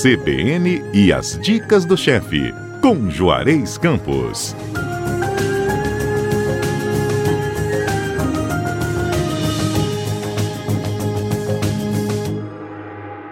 [0.00, 4.54] CBN e as dicas do chefe, com Juarez Campos.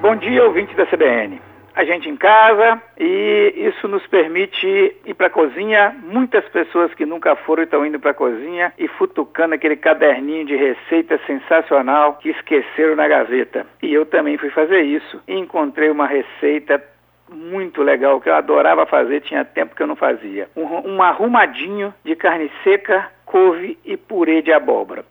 [0.00, 4.66] Bom dia, ouvinte da CBN a gente em casa e isso nos permite
[5.04, 5.94] ir para a cozinha.
[6.04, 10.54] Muitas pessoas que nunca foram estão indo para a cozinha e futucando aquele caderninho de
[10.54, 13.66] receita sensacional que esqueceram na gaveta.
[13.82, 16.82] E eu também fui fazer isso e encontrei uma receita
[17.28, 20.48] muito legal que eu adorava fazer, tinha tempo que eu não fazia.
[20.54, 25.04] Um, um arrumadinho de carne seca, couve e purê de abóbora.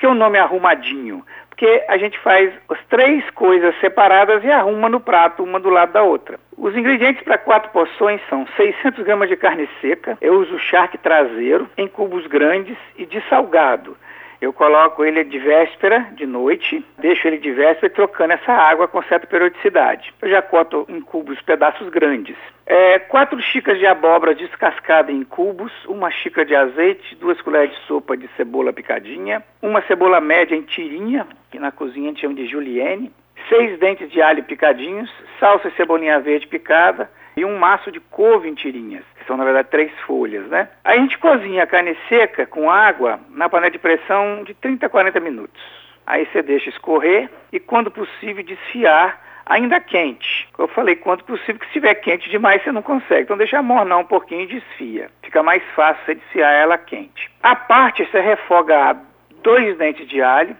[0.00, 1.24] Que o nome é arrumadinho?
[1.60, 5.92] porque a gente faz as três coisas separadas e arruma no prato, uma do lado
[5.92, 6.40] da outra.
[6.56, 11.68] Os ingredientes para quatro porções são 600 gramas de carne seca, eu uso charque traseiro
[11.76, 13.94] em cubos grandes e de salgado.
[14.40, 19.02] Eu coloco ele de véspera, de noite, deixo ele de véspera trocando essa água com
[19.02, 20.14] certa periodicidade.
[20.22, 22.36] Eu já corto em cubos pedaços grandes.
[22.64, 27.86] É, quatro xícaras de abóbora descascada em cubos, uma xícara de azeite, duas colheres de
[27.86, 32.34] sopa de cebola picadinha, uma cebola média em tirinha, que na cozinha a gente chama
[32.34, 33.12] de julienne,
[33.48, 37.10] seis dentes de alho picadinhos, salsa e cebolinha verde picada,
[37.40, 40.68] e um maço de couve em tirinhas, que são na verdade três folhas, né?
[40.84, 44.88] A gente cozinha a carne seca com água na panela de pressão de 30 a
[44.90, 45.62] 40 minutos.
[46.06, 50.48] Aí você deixa escorrer e quando possível desfiar ainda quente.
[50.58, 53.22] Eu falei quando possível que se estiver quente demais você não consegue.
[53.22, 55.10] Então deixa mornar um pouquinho e desfia.
[55.22, 57.30] Fica mais fácil você desfiar ela quente.
[57.42, 58.98] A parte você refoga
[59.42, 60.54] dois dentes de alho,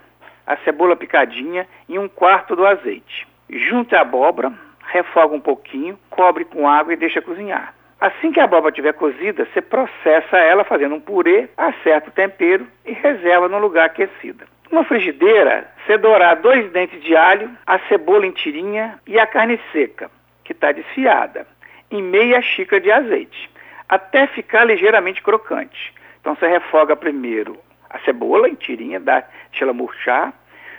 [0.46, 3.28] a cebola picadinha e um quarto do azeite.
[3.50, 4.50] Junta a abóbora,
[4.90, 7.74] refoga um pouquinho, cobre com água e deixa cozinhar.
[8.00, 12.66] Assim que a abóbora estiver cozida, você processa ela fazendo um purê, acerta o tempero
[12.84, 14.44] e reserva no lugar aquecido.
[14.70, 19.60] Numa frigideira, você dourar dois dentes de alho, a cebola em tirinha e a carne
[19.72, 20.10] seca,
[20.44, 21.46] que está desfiada,
[21.90, 23.50] em meia xícara de azeite,
[23.88, 25.92] até ficar ligeiramente crocante.
[26.20, 27.58] Então você refoga primeiro
[27.90, 30.32] a cebola em tirinha, dá, deixa ela murchar,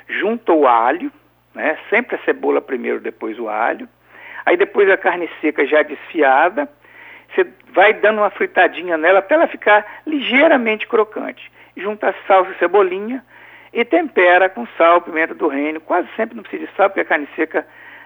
[0.08, 1.12] junta o alho,
[1.54, 1.78] né?
[1.90, 3.88] sempre a cebola primeiro, depois o alho,
[4.46, 6.68] Aí depois a carne seca já desfiada,
[7.34, 11.52] você vai dando uma fritadinha nela até ela ficar ligeiramente crocante.
[11.76, 13.24] Junta salsa e cebolinha
[13.74, 15.80] e tempera com sal, pimenta do reino.
[15.80, 17.66] Quase sempre não precisa de sal, porque a carne seca,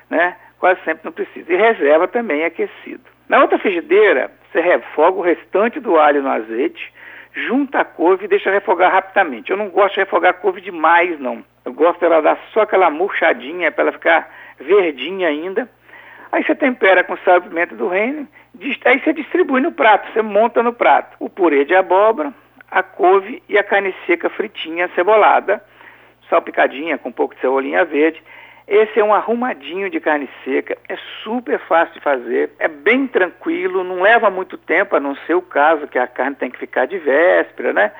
[0.09, 1.51] né, quase sempre não precisa.
[1.51, 3.03] E reserva também aquecido.
[3.27, 6.93] Na outra frigideira, você refoga o restante do alho no azeite,
[7.33, 9.49] junta a couve e deixa refogar rapidamente.
[9.49, 11.43] Eu não gosto de refogar a couve demais, não.
[11.65, 15.67] Eu gosto dela dar só aquela murchadinha para ela ficar verdinha ainda
[16.31, 18.27] Aí você tempera com sal e pimenta do reino,
[18.85, 22.33] aí você distribui no prato, você monta no prato o purê de abóbora,
[22.69, 25.63] a couve e a carne seca fritinha, cebolada,
[26.29, 28.21] salpicadinha com um pouco de cebolinha verde.
[28.67, 33.83] Esse é um arrumadinho de carne seca, é super fácil de fazer, é bem tranquilo,
[33.83, 36.87] não leva muito tempo, a não ser o caso que a carne tem que ficar
[36.87, 37.91] de véspera, né?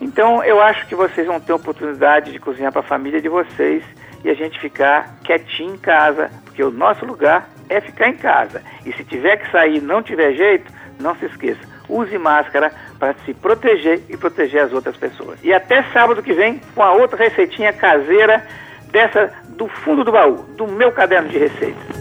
[0.00, 3.28] Então eu acho que vocês vão ter a oportunidade de cozinhar para a família de
[3.28, 3.84] vocês
[4.24, 8.62] e a gente ficar quietinho em casa, porque o nosso lugar é ficar em casa.
[8.84, 13.32] E se tiver que sair não tiver jeito, não se esqueça, use máscara para se
[13.34, 15.38] proteger e proteger as outras pessoas.
[15.42, 18.44] E até sábado que vem com a outra receitinha caseira
[18.90, 21.97] dessa do fundo do baú, do meu caderno de receitas.